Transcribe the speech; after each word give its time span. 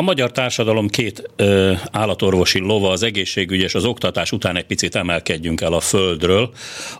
A 0.00 0.02
magyar 0.02 0.30
társadalom 0.32 0.88
két 0.88 1.30
ö, 1.36 1.72
állatorvosi 1.90 2.58
lova, 2.58 2.90
az 2.90 3.02
egészségügy 3.02 3.60
és 3.60 3.74
az 3.74 3.84
oktatás 3.84 4.32
után 4.32 4.56
egy 4.56 4.66
picit 4.66 4.94
emelkedjünk 4.94 5.60
el 5.60 5.72
a 5.72 5.80
földről. 5.80 6.50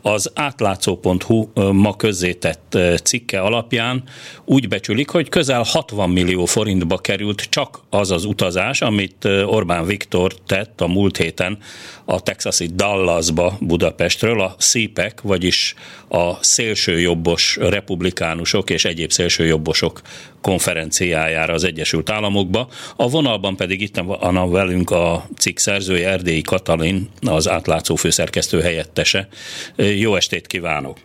Az 0.03 0.31
átlátszó.hu 0.35 1.49
ma 1.73 1.97
közzétett 1.97 2.79
cikke 3.03 3.41
alapján 3.41 4.03
úgy 4.45 4.69
becsülik, 4.69 5.09
hogy 5.09 5.29
közel 5.29 5.63
60 5.63 6.11
millió 6.11 6.45
forintba 6.45 6.99
került 6.99 7.43
csak 7.43 7.81
az 7.91 8.11
az 8.11 8.25
utazás, 8.25 8.81
amit 8.81 9.25
Orbán 9.45 9.87
Viktor 9.87 10.35
tett 10.47 10.81
a 10.81 10.87
múlt 10.87 11.17
héten 11.17 11.59
a 12.05 12.21
texasi 12.21 12.67
Dallasba 12.75 13.57
Budapestről, 13.61 14.41
a 14.41 14.55
CPEC, 14.59 15.21
vagyis 15.23 15.75
a 16.09 16.45
szélsőjobbos 16.45 17.57
republikánusok 17.61 18.71
és 18.71 18.85
egyéb 18.85 19.11
szélsőjobbosok 19.11 20.01
konferenciájára 20.41 21.53
az 21.53 21.65
Egyesült 21.65 22.11
Államokba. 22.11 22.69
A 22.97 23.09
vonalban 23.09 23.57
pedig 23.57 23.81
itt 23.81 23.97
van 23.97 24.51
velünk 24.51 24.91
a 24.91 25.25
cikk 25.39 25.57
szerzője, 25.57 26.09
Erdélyi 26.09 26.43
Katalin, 26.43 27.09
az 27.27 27.49
átlátszó 27.49 27.95
főszerkesztő 27.95 28.61
helyettese. 28.61 29.29
Jó 29.77 30.15
estét 30.15 30.47
kívánok! 30.47 30.99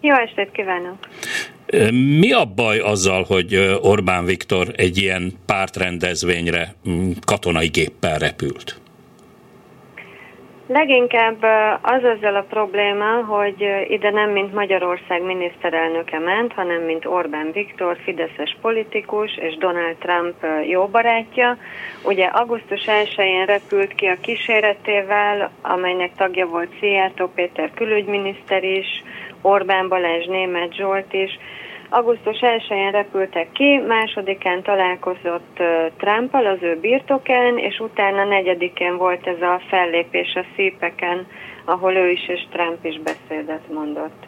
Jó 0.00 0.14
estét 0.14 0.50
kívánok! 0.52 1.08
Mi 2.18 2.32
a 2.32 2.44
baj 2.44 2.78
azzal, 2.78 3.24
hogy 3.24 3.78
Orbán 3.80 4.24
Viktor 4.24 4.72
egy 4.76 4.98
ilyen 4.98 5.32
pártrendezvényre 5.46 6.74
katonai 7.24 7.66
géppel 7.66 8.18
repült? 8.18 8.80
Leginkább 10.68 11.42
az 11.82 12.04
ezzel 12.04 12.36
a 12.36 12.46
probléma, 12.48 13.24
hogy 13.24 13.86
ide 13.88 14.10
nem 14.10 14.30
mint 14.30 14.54
Magyarország 14.54 15.22
miniszterelnöke 15.22 16.18
ment, 16.18 16.52
hanem 16.52 16.82
mint 16.82 17.04
Orbán 17.04 17.52
Viktor, 17.52 17.96
fideszes 18.04 18.56
politikus 18.60 19.36
és 19.36 19.56
Donald 19.56 19.96
Trump 19.96 20.34
jó 20.66 20.86
barátja. 20.86 21.56
Ugye 22.04 22.24
augusztus 22.24 22.84
1-én 22.86 23.44
repült 23.44 23.94
ki 23.94 24.06
a 24.06 24.20
kíséretével, 24.20 25.50
amelynek 25.62 26.14
tagja 26.16 26.46
volt 26.46 26.76
Szijjártó 26.80 27.26
Péter 27.34 27.70
külügyminiszter 27.74 28.64
is, 28.64 29.02
Orbán 29.42 29.88
Balázs, 29.88 30.26
Német 30.26 30.74
Zsolt 30.74 31.12
is, 31.12 31.38
Augusztus 31.90 32.38
1-én 32.40 32.90
repültek 32.90 33.52
ki, 33.52 33.76
másodikán 33.76 34.62
találkozott 34.62 35.58
trump 35.96 36.34
az 36.34 36.58
ő 36.60 36.78
birtokán, 36.80 37.58
és 37.58 37.78
utána 37.78 38.24
negyedikén 38.24 38.96
volt 38.96 39.26
ez 39.26 39.40
a 39.40 39.60
fellépés 39.68 40.34
a 40.34 40.44
szépeken, 40.56 41.26
ahol 41.64 41.94
ő 41.94 42.10
is 42.10 42.28
és 42.28 42.46
Trump 42.50 42.84
is 42.84 43.00
beszédet 43.00 43.72
mondott. 43.72 44.26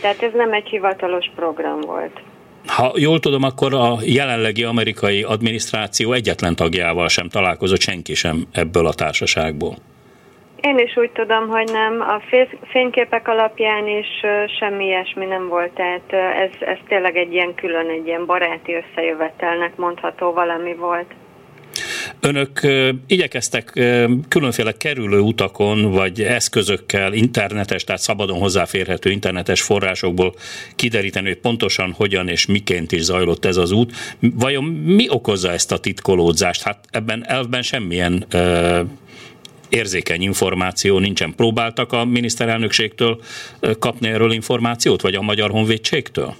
Tehát 0.00 0.22
ez 0.22 0.32
nem 0.32 0.52
egy 0.52 0.68
hivatalos 0.68 1.30
program 1.34 1.80
volt. 1.80 2.20
Ha 2.66 2.92
jól 2.94 3.20
tudom, 3.20 3.42
akkor 3.42 3.74
a 3.74 3.96
jelenlegi 4.02 4.64
amerikai 4.64 5.22
adminisztráció 5.22 6.12
egyetlen 6.12 6.56
tagjával 6.56 7.08
sem 7.08 7.28
találkozott 7.28 7.80
senki 7.80 8.14
sem 8.14 8.46
ebből 8.52 8.86
a 8.86 8.92
társaságból. 8.92 9.74
Én 10.60 10.78
is 10.78 10.96
úgy 10.96 11.10
tudom, 11.10 11.48
hogy 11.48 11.68
nem. 11.72 12.00
A 12.00 12.22
fényképek 12.72 13.28
alapján 13.28 13.88
is 13.88 14.06
semmi 14.58 14.84
ilyesmi 14.84 15.24
nem 15.24 15.48
volt, 15.48 15.70
tehát 15.70 16.12
ez, 16.12 16.68
ez 16.68 16.78
tényleg 16.88 17.16
egy 17.16 17.32
ilyen 17.32 17.54
külön, 17.54 17.88
egy 17.88 18.06
ilyen 18.06 18.26
baráti 18.26 18.74
összejövetelnek 18.74 19.76
mondható 19.76 20.32
valami 20.32 20.74
volt. 20.74 21.14
Önök 22.20 22.60
igyekeztek 23.06 23.72
különféle 24.28 24.72
kerülő 24.72 25.18
utakon, 25.18 25.90
vagy 25.90 26.20
eszközökkel, 26.20 27.12
internetes, 27.12 27.84
tehát 27.84 28.00
szabadon 28.00 28.38
hozzáférhető 28.38 29.10
internetes 29.10 29.62
forrásokból 29.62 30.34
kideríteni, 30.76 31.28
hogy 31.28 31.38
pontosan 31.38 31.92
hogyan 31.92 32.28
és 32.28 32.46
miként 32.46 32.92
is 32.92 33.02
zajlott 33.02 33.44
ez 33.44 33.56
az 33.56 33.72
út. 33.72 33.92
Vajon 34.20 34.64
mi 34.64 35.06
okozza 35.10 35.50
ezt 35.50 35.72
a 35.72 35.78
titkolódzást? 35.78 36.62
Hát 36.62 36.78
ebben 36.90 37.24
elvben 37.26 37.62
semmilyen 37.62 38.26
érzékeny 39.70 40.22
információ 40.22 40.98
nincsen. 40.98 41.34
Próbáltak 41.36 41.92
a 41.92 42.04
miniszterelnökségtől 42.04 43.20
kapni 43.78 44.08
erről 44.08 44.32
információt, 44.32 45.00
vagy 45.00 45.14
a 45.14 45.22
Magyar 45.22 45.50
Honvédségtől? 45.50 46.34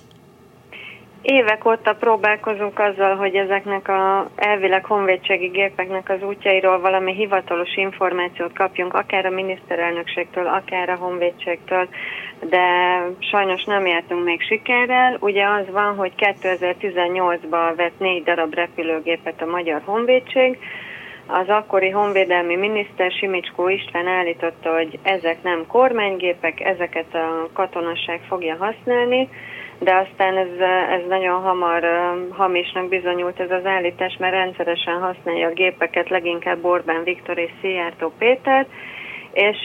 Évek 1.23 1.65
óta 1.65 1.95
próbálkozunk 1.95 2.79
azzal, 2.79 3.17
hogy 3.17 3.35
ezeknek 3.35 3.89
a 3.89 4.31
elvileg 4.37 4.85
honvédségi 4.85 5.47
gépeknek 5.47 6.09
az 6.09 6.23
útjairól 6.23 6.81
valami 6.81 7.15
hivatalos 7.15 7.77
információt 7.77 8.53
kapjunk, 8.53 8.95
akár 8.95 9.27
a 9.27 9.31
miniszterelnökségtől, 9.31 10.47
akár 10.47 10.89
a 10.89 10.97
honvédségtől, 10.97 11.89
de 12.49 12.67
sajnos 13.19 13.65
nem 13.65 13.87
jártunk 13.87 14.25
még 14.25 14.43
sikerrel. 14.43 15.17
Ugye 15.21 15.45
az 15.47 15.65
van, 15.73 15.95
hogy 15.97 16.13
2018-ban 16.17 17.73
vett 17.77 17.99
négy 17.99 18.23
darab 18.23 18.55
repülőgépet 18.55 19.43
a 19.43 19.51
Magyar 19.51 19.83
Honvédség, 19.85 20.59
az 21.33 21.49
akkori 21.49 21.91
honvédelmi 21.91 22.57
miniszter 22.57 23.13
Simicskó 23.13 23.69
István 23.69 24.07
állította, 24.07 24.73
hogy 24.73 24.99
ezek 25.03 25.43
nem 25.43 25.67
kormánygépek, 25.67 26.61
ezeket 26.61 27.15
a 27.15 27.49
katonasság 27.53 28.21
fogja 28.29 28.57
használni, 28.59 29.29
de 29.79 29.95
aztán 29.95 30.37
ez, 30.37 30.59
ez 30.91 31.07
nagyon 31.09 31.41
hamar 31.41 31.85
hamisnak 32.31 32.89
bizonyult 32.89 33.41
ez 33.41 33.51
az 33.51 33.67
állítás, 33.67 34.17
mert 34.19 34.35
rendszeresen 34.35 35.01
használja 35.01 35.49
a 35.49 35.53
gépeket, 35.53 36.09
leginkább 36.09 36.65
Orbán 36.65 37.05
Viktor 37.05 37.39
és 37.39 37.51
Szijjártó 37.61 38.13
Péter, 38.19 38.67
és 39.33 39.57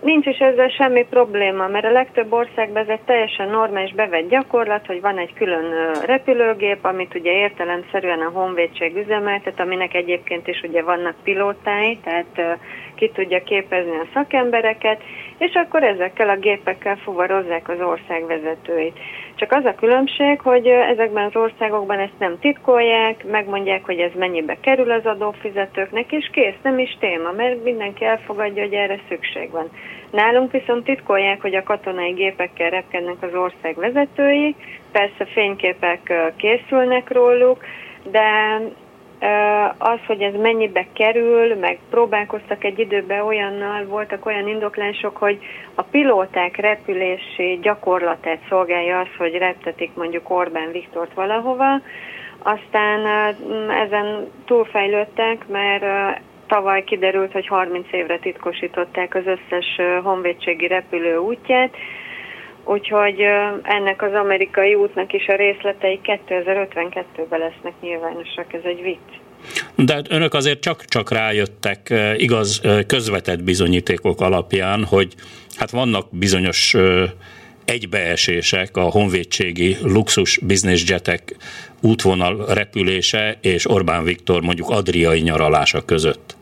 nincs 0.00 0.26
is 0.26 0.38
ezzel 0.38 0.68
semmi 0.68 1.06
probléma, 1.10 1.66
mert 1.66 1.84
a 1.84 1.90
legtöbb 1.90 2.32
országban 2.32 2.82
ez 2.82 2.88
egy 2.88 3.00
teljesen 3.00 3.48
normális 3.48 3.92
bevett 3.92 4.28
gyakorlat, 4.28 4.86
hogy 4.86 5.00
van 5.00 5.18
egy 5.18 5.32
külön 5.34 5.64
uh, 5.64 6.04
repülőgép, 6.04 6.84
amit 6.84 7.14
ugye 7.14 7.32
értelemszerűen 7.32 8.20
a 8.20 8.30
honvédség 8.30 8.96
üzemeltet, 8.96 9.60
aminek 9.60 9.94
egyébként 9.94 10.48
is 10.48 10.62
ugye 10.62 10.82
vannak 10.82 11.14
pilótái, 11.22 11.98
tehát 12.04 12.34
uh, 12.36 12.44
ki 12.94 13.10
tudja 13.14 13.42
képezni 13.42 13.96
a 13.96 14.06
szakembereket, 14.14 15.02
és 15.38 15.54
akkor 15.54 15.82
ezekkel 15.82 16.28
a 16.28 16.36
gépekkel 16.36 16.96
fuvarozzák 16.96 17.68
az 17.68 17.80
ország 17.80 18.26
vezetőit. 18.26 18.98
Csak 19.34 19.52
az 19.52 19.64
a 19.64 19.74
különbség, 19.74 20.40
hogy 20.40 20.66
ezekben 20.66 21.24
az 21.24 21.36
országokban 21.36 21.98
ezt 21.98 22.18
nem 22.18 22.38
titkolják, 22.38 23.24
megmondják, 23.30 23.84
hogy 23.84 23.98
ez 23.98 24.10
mennyibe 24.18 24.56
kerül 24.60 24.90
az 24.90 25.06
adófizetőknek, 25.06 26.12
és 26.12 26.30
kész, 26.32 26.58
nem 26.62 26.78
is 26.78 26.96
téma, 27.00 27.32
mert 27.32 27.64
mindenki 27.64 28.04
elfogadja, 28.04 28.62
hogy 28.62 28.72
erre 28.72 29.00
szükség 29.08 29.50
van. 29.50 29.70
Nálunk 30.10 30.52
viszont 30.52 30.84
titkolják, 30.84 31.40
hogy 31.40 31.54
a 31.54 31.62
katonai 31.62 32.10
gépekkel 32.10 32.70
repkednek 32.70 33.22
az 33.22 33.34
ország 33.34 33.74
vezetői, 33.74 34.54
persze 34.92 35.24
fényképek 35.24 36.12
készülnek 36.36 37.12
róluk, 37.12 37.64
de 38.10 38.58
az, 39.78 39.98
hogy 40.06 40.22
ez 40.22 40.34
mennyibe 40.34 40.86
kerül, 40.92 41.54
meg 41.54 41.78
próbálkoztak 41.90 42.64
egy 42.64 42.78
időben 42.78 43.20
olyannal, 43.20 43.84
voltak 43.84 44.26
olyan 44.26 44.48
indoklások, 44.48 45.16
hogy 45.16 45.38
a 45.74 45.82
pilóták 45.82 46.56
repülési 46.56 47.58
gyakorlatát 47.62 48.38
szolgálja 48.48 48.98
az, 48.98 49.08
hogy 49.18 49.34
reptetik 49.34 49.94
mondjuk 49.94 50.30
Orbán 50.30 50.72
Viktort 50.72 51.14
valahova, 51.14 51.80
aztán 52.38 53.06
ezen 53.70 54.30
túlfejlődtek, 54.44 55.46
mert 55.48 55.84
tavaly 56.46 56.84
kiderült, 56.84 57.32
hogy 57.32 57.46
30 57.46 57.86
évre 57.92 58.18
titkosították 58.18 59.14
az 59.14 59.22
összes 59.26 59.66
honvédségi 60.02 60.66
repülő 60.66 61.16
útját, 61.16 61.74
Úgyhogy 62.64 63.20
ennek 63.62 64.02
az 64.02 64.12
amerikai 64.12 64.74
útnak 64.74 65.12
is 65.12 65.26
a 65.26 65.36
részletei 65.36 66.00
2052-ben 66.04 67.38
lesznek 67.38 67.72
nyilvánosak, 67.80 68.52
ez 68.52 68.60
egy 68.64 68.82
vicc. 68.82 69.22
De 69.74 69.94
hát 69.94 70.10
önök 70.10 70.34
azért 70.34 70.60
csak-csak 70.60 71.10
rájöttek 71.10 71.92
igaz 72.16 72.60
közvetett 72.86 73.42
bizonyítékok 73.42 74.20
alapján, 74.20 74.84
hogy 74.84 75.14
hát 75.56 75.70
vannak 75.70 76.06
bizonyos 76.10 76.74
egybeesések 77.64 78.76
a 78.76 78.82
honvédségi 78.82 79.76
luxus 79.82 80.38
bizniszjetek 80.38 81.36
útvonal 81.80 82.44
repülése 82.54 83.38
és 83.40 83.70
Orbán 83.70 84.04
Viktor 84.04 84.42
mondjuk 84.42 84.70
adriai 84.70 85.20
nyaralása 85.20 85.84
között. 85.84 86.36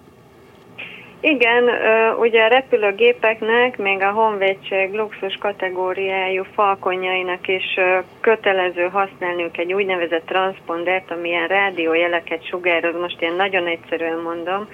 Igen, 1.24 1.68
ugye 2.18 2.44
a 2.44 2.48
repülőgépeknek, 2.48 3.78
még 3.78 4.02
a 4.02 4.10
honvédség 4.10 4.92
luxus 4.92 5.36
kategóriájú 5.36 6.44
falkonjainak 6.54 7.48
is 7.48 7.78
kötelező 8.20 8.88
használniuk 8.88 9.58
egy 9.58 9.72
úgynevezett 9.72 10.26
transpondert, 10.26 11.10
ami 11.10 11.28
ilyen 11.28 11.46
rádiójeleket 11.46 12.46
sugároz, 12.46 12.94
most 13.00 13.20
ilyen 13.20 13.34
nagyon 13.34 13.66
egyszerűen 13.66 14.18
mondom, 14.18 14.68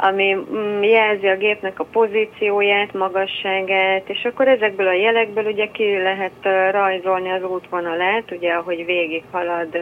ami 0.00 0.34
mm, 0.34 0.82
jelzi 0.82 1.26
a 1.26 1.36
gépnek 1.36 1.80
a 1.80 1.84
pozícióját, 1.84 2.92
magasságát, 2.92 4.08
és 4.08 4.24
akkor 4.24 4.48
ezekből 4.48 4.86
a 4.86 4.92
jelekből 4.92 5.44
ugye 5.44 5.66
ki 5.66 6.02
lehet 6.02 6.70
rajzolni 6.70 7.30
az 7.30 7.42
útvonalát, 7.42 8.30
ugye 8.30 8.52
ahogy 8.52 8.84
végig 8.84 9.22
halad 9.30 9.78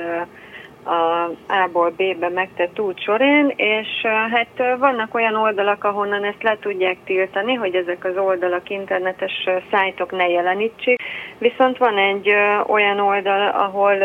a 0.84 1.30
A-ból 1.46 1.90
B-be 1.90 2.28
megtett 2.28 2.80
út 2.80 3.00
során, 3.02 3.52
és 3.56 3.88
hát 4.30 4.78
vannak 4.78 5.14
olyan 5.14 5.34
oldalak, 5.34 5.84
ahonnan 5.84 6.24
ezt 6.24 6.42
le 6.42 6.56
tudják 6.60 6.96
tiltani, 7.04 7.54
hogy 7.54 7.74
ezek 7.74 8.04
az 8.04 8.16
oldalak 8.16 8.70
internetes 8.70 9.48
szájtok 9.70 10.10
ne 10.10 10.28
jelenítsék, 10.28 11.02
viszont 11.38 11.78
van 11.78 11.98
egy 11.98 12.30
olyan 12.66 13.00
oldal, 13.00 13.48
ahol 13.48 13.96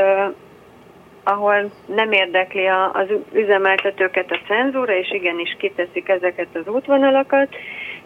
ahol 1.24 1.72
nem 1.86 2.12
érdekli 2.12 2.66
az 2.94 3.08
üzemeltetőket 3.32 4.32
a 4.32 4.40
cenzúra, 4.48 4.94
és 4.94 5.12
igenis 5.12 5.56
kiteszik 5.60 6.10
ezeket 6.10 6.48
az 6.54 6.68
útvonalakat, 6.68 7.56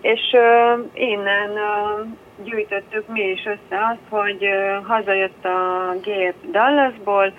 és 0.02 0.22
uh, 0.32 0.86
innen 0.94 1.50
uh, 1.50 2.08
gyűjtöttük 2.44 3.08
mi 3.08 3.22
is 3.22 3.46
össze 3.46 3.86
azt, 3.92 4.10
hogy 4.10 4.50
hazajött 4.84 5.46
a 5.46 5.94
gép 6.02 6.34
Dallasból, 6.52 7.34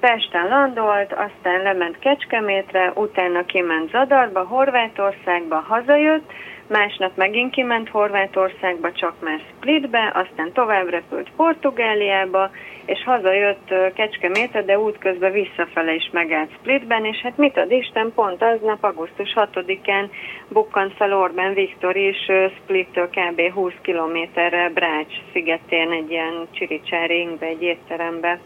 Pesten 0.00 0.48
landolt, 0.48 1.12
aztán 1.12 1.62
lement 1.62 1.98
Kecskemétre, 1.98 2.92
utána 2.94 3.44
kiment 3.44 3.90
Zadarba, 3.90 4.44
Horvátországba, 4.44 5.56
hazajött, 5.68 6.32
másnap 6.66 7.16
megint 7.16 7.52
kiment 7.52 7.88
Horvátországba, 7.88 8.92
csak 8.92 9.14
már 9.20 9.40
Splitbe, 9.56 10.12
aztán 10.14 10.52
tovább 10.52 10.88
repült 10.88 11.30
Portugáliába, 11.36 12.50
és 12.84 13.04
hazajött 13.04 13.74
Kecskemétre, 13.94 14.62
de 14.62 14.78
útközben 14.78 15.32
visszafele 15.32 15.94
is 15.94 16.10
megállt 16.12 16.52
Splitben, 16.52 17.04
és 17.04 17.16
hát 17.16 17.36
mit 17.36 17.56
ad 17.56 17.70
Isten, 17.70 18.12
pont 18.14 18.42
aznap, 18.42 18.84
augusztus 18.84 19.32
6-án 19.36 20.10
bukkant 20.48 20.94
fel 20.94 21.12
Orbán 21.12 21.54
Viktor 21.54 21.96
is 21.96 22.30
Splittől 22.56 23.08
kb. 23.08 23.52
20 23.52 23.72
kilométerre 23.82 24.70
Brács 24.74 25.14
szigetén 25.32 25.90
egy 25.90 26.10
ilyen 26.10 26.46
csiricsári 26.50 27.28
egy 27.38 27.62
étterembe. 27.62 28.38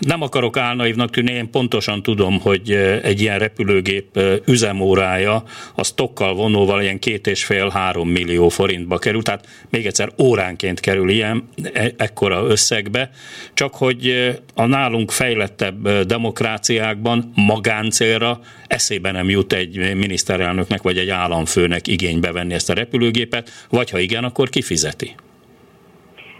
Nem 0.00 0.22
akarok 0.22 0.56
álnaivnak 0.56 1.10
tűnni, 1.10 1.32
én 1.32 1.50
pontosan 1.50 2.02
tudom, 2.02 2.40
hogy 2.40 2.70
egy 3.02 3.20
ilyen 3.20 3.38
repülőgép 3.38 4.20
üzemórája 4.46 5.42
az 5.74 5.90
tokkal 5.90 6.34
vonóval 6.34 6.82
ilyen 6.82 6.98
két 6.98 7.26
és 7.26 7.44
fél 7.44 7.68
három 7.68 8.08
millió 8.08 8.48
forintba 8.48 8.98
kerül, 8.98 9.22
tehát 9.22 9.46
még 9.70 9.86
egyszer 9.86 10.12
óránként 10.18 10.80
kerül 10.80 11.10
ilyen 11.10 11.48
e, 11.72 11.92
ekkora 11.96 12.46
összegbe, 12.46 13.10
csak 13.54 13.74
hogy 13.74 14.30
a 14.54 14.66
nálunk 14.66 15.10
fejlettebb 15.10 15.88
demokráciákban 15.88 17.32
magáncélra 17.34 18.40
eszébe 18.66 19.10
nem 19.10 19.28
jut 19.28 19.52
egy 19.52 19.94
miniszterelnöknek 19.94 20.82
vagy 20.82 20.98
egy 20.98 21.08
államfőnek 21.08 21.86
igénybe 21.86 22.32
venni 22.32 22.54
ezt 22.54 22.70
a 22.70 22.74
repülőgépet, 22.74 23.50
vagy 23.70 23.90
ha 23.90 23.98
igen, 23.98 24.24
akkor 24.24 24.48
kifizeti. 24.48 25.14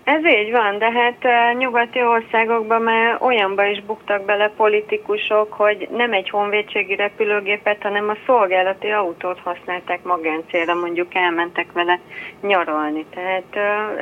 Ez 0.05 0.25
így 0.25 0.51
van, 0.51 0.79
de 0.79 0.91
hát 0.91 1.25
nyugati 1.59 2.03
országokban 2.03 2.83
már 2.83 3.19
olyanba 3.21 3.65
is 3.65 3.83
buktak 3.83 4.25
bele 4.25 4.53
politikusok, 4.57 5.53
hogy 5.53 5.89
nem 5.97 6.13
egy 6.13 6.31
honvédségi 6.31 6.95
repülőgépet, 6.95 7.83
hanem 7.83 8.09
a 8.09 8.17
szolgálati 8.27 8.89
autót 8.89 9.39
használták 9.39 10.03
magáncélra, 10.03 10.75
mondjuk 10.75 11.15
elmentek 11.15 11.73
vele 11.73 12.01
nyaralni. 12.43 13.05
Tehát 13.15 13.57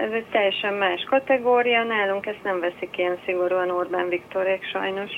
ez 0.05 0.13
egy 0.13 0.25
teljesen 0.31 0.75
más 0.75 1.05
kategória, 1.11 1.83
nálunk 1.83 2.27
ezt 2.27 2.43
nem 2.43 2.61
veszik 2.61 2.99
ilyen 2.99 3.19
szigorúan 3.25 3.71
Orbán 3.71 4.09
Viktorék 4.09 4.65
sajnos. 4.73 5.11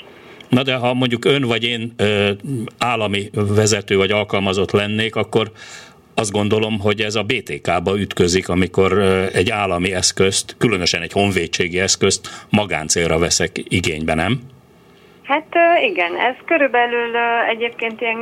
Na 0.49 0.62
de 0.62 0.75
ha 0.75 0.94
mondjuk 0.94 1.25
ön 1.25 1.43
vagy 1.43 1.65
én 1.65 1.94
állami 2.79 3.31
vezető 3.32 3.97
vagy 3.97 4.11
alkalmazott 4.11 4.71
lennék, 4.71 5.17
akkor 5.17 5.50
azt 6.20 6.32
gondolom, 6.32 6.81
hogy 6.81 7.00
ez 7.00 7.14
a 7.14 7.22
BTK-ba 7.22 7.99
ütközik, 7.99 8.49
amikor 8.49 8.99
egy 9.32 9.50
állami 9.50 9.93
eszközt, 9.93 10.56
különösen 10.58 11.02
egy 11.02 11.12
honvédségi 11.12 11.81
eszközt 11.81 12.28
magáncélra 12.50 13.19
veszek 13.19 13.50
igénybe, 13.69 14.14
nem? 14.14 14.40
Hát 15.22 15.55
igen, 15.82 16.17
ez 16.17 16.34
körülbelül 16.44 17.17
egyébként 17.49 18.00
ilyen 18.00 18.19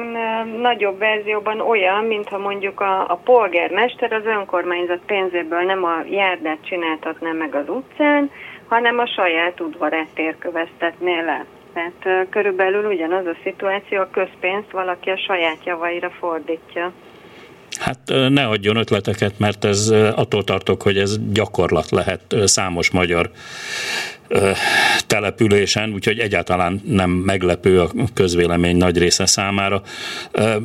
nagyobb 0.61 0.99
verzióban 0.99 1.61
olyan, 1.61 2.05
mintha 2.05 2.39
mondjuk 2.39 2.81
a, 2.81 3.11
a 3.11 3.21
polgármester 3.25 4.13
az 4.13 4.25
önkormányzat 4.25 5.01
pénzéből 5.07 5.63
nem 5.63 5.85
a 5.85 6.05
járdát 6.11 6.59
csináltatná 6.63 7.33
meg 7.33 7.55
az 7.55 7.69
utcán, 7.69 8.31
hanem 8.69 8.99
a 8.99 9.07
saját 9.07 9.61
udvarát 9.61 10.09
térköveztetné 10.15 11.21
le. 11.21 11.45
Tehát 11.73 12.29
körülbelül 12.31 12.85
ugyanaz 12.85 13.27
a 13.27 13.37
szituáció, 13.43 14.01
a 14.01 14.11
közpénzt 14.11 14.71
valaki 14.71 15.11
a 15.11 15.19
saját 15.19 15.65
javaira 15.65 16.11
fordítja. 16.11 16.93
Hát 17.79 17.99
ne 18.29 18.47
adjon 18.47 18.77
ötleteket, 18.77 19.39
mert 19.39 19.65
ez 19.65 19.89
attól 20.15 20.45
tartok, 20.45 20.83
hogy 20.83 20.99
ez 20.99 21.17
gyakorlat 21.33 21.91
lehet 21.91 22.37
számos 22.45 22.91
magyar 22.91 23.31
településen, 25.07 25.93
úgyhogy 25.93 26.19
egyáltalán 26.19 26.83
nem 26.85 27.11
meglepő 27.11 27.81
a 27.81 27.91
közvélemény 28.15 28.77
nagy 28.77 28.99
része 28.99 29.27
számára. 29.27 29.83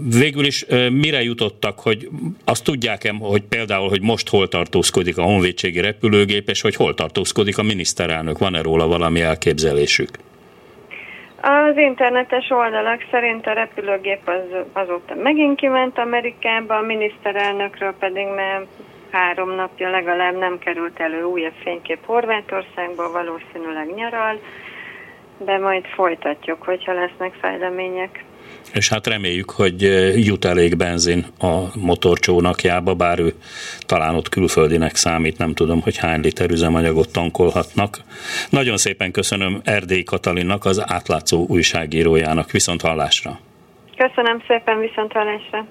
Végül 0.09 0.45
is 0.45 0.65
mire 0.91 1.23
jutottak, 1.23 1.79
hogy 1.79 2.09
azt 2.43 2.63
tudják-e, 2.63 3.15
hogy 3.19 3.41
például, 3.41 3.89
hogy 3.89 4.01
most 4.01 4.29
hol 4.29 4.47
tartózkodik 4.47 5.17
a 5.17 5.23
honvédségi 5.23 5.79
repülőgép, 5.79 6.49
és 6.49 6.61
hogy 6.61 6.75
hol 6.75 6.93
tartózkodik 6.93 7.57
a 7.57 7.63
miniszterelnök? 7.63 8.37
Van-e 8.37 8.61
róla 8.61 8.87
valami 8.87 9.21
elképzelésük? 9.21 10.09
Az 11.45 11.77
internetes 11.77 12.49
oldalak 12.49 13.05
szerint 13.11 13.47
a 13.47 13.53
repülőgép 13.53 14.27
az, 14.27 14.63
azóta 14.73 15.15
megint 15.15 15.59
kiment 15.59 15.97
Amerikába, 15.97 16.75
a 16.75 16.81
miniszterelnökről 16.81 17.93
pedig 17.99 18.27
már 18.27 18.65
három 19.11 19.49
napja 19.49 19.89
legalább 19.89 20.37
nem 20.37 20.59
került 20.59 20.99
elő 20.99 21.23
újabb 21.23 21.53
fénykép 21.63 22.05
Horvátországból, 22.05 23.11
valószínűleg 23.11 23.93
nyaral, 23.93 24.39
de 25.37 25.57
majd 25.57 25.85
folytatjuk, 25.85 26.63
hogyha 26.63 26.93
lesznek 26.93 27.33
fejlemények 27.33 28.23
és 28.73 28.89
hát 28.89 29.07
reméljük, 29.07 29.49
hogy 29.49 29.81
jut 30.25 30.45
elég 30.45 30.77
benzin 30.77 31.25
a 31.39 31.79
motorcsónakjába, 31.79 32.93
bár 32.93 33.19
ő 33.19 33.33
talán 33.79 34.15
ott 34.15 34.29
külföldinek 34.29 34.95
számít, 34.95 35.37
nem 35.37 35.53
tudom, 35.53 35.81
hogy 35.81 35.97
hány 35.97 36.21
liter 36.21 36.49
üzemanyagot 36.49 37.11
tankolhatnak. 37.11 37.97
Nagyon 38.49 38.77
szépen 38.77 39.11
köszönöm 39.11 39.61
Erdély 39.63 40.03
Katalinnak, 40.03 40.65
az 40.65 40.83
átlátszó 40.91 41.45
újságírójának. 41.47 42.51
Viszont 42.51 42.81
hallásra! 42.81 43.39
Köszönöm 43.97 44.43
szépen, 44.47 44.79
viszont 44.79 45.11
hallásra! 45.11 45.59